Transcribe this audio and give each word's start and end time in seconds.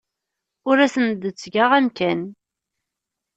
Ur 0.69 0.77
asen-d-ttgeɣ 0.85 1.71
amkan. 1.77 2.21